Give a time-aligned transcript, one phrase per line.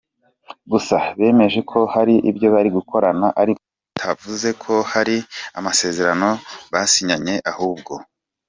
[0.71, 3.61] Gusa bemeje ko hari ibyo bari gukorana ariko
[3.91, 5.15] bitavuze ko hari
[5.59, 6.29] amasezerano
[6.73, 7.93] basinyanye ahubwo.